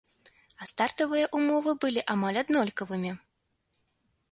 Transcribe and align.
А 0.63 0.67
стартавыя 0.71 1.25
ўмовы 1.41 1.75
былі 1.85 2.01
амаль 2.15 2.41
аднолькавымі. 2.45 3.11